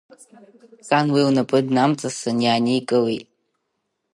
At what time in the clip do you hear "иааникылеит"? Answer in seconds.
2.45-3.27